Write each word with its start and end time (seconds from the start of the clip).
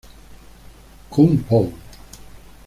Kung 1.11 1.43
Pow! 1.47 1.69